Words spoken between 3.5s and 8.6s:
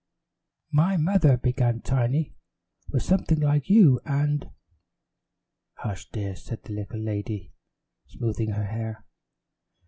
you and" "Hush, dear," said the little lady, smoothing